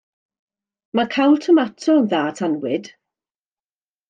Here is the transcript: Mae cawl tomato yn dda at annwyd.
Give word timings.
Mae 0.99 1.09
cawl 1.15 1.37
tomato 1.47 1.99
yn 2.01 2.09
dda 2.15 2.23
at 2.31 2.43
annwyd. 2.49 2.91